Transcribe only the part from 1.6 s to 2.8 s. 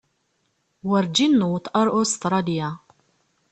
ar Ustṛalya.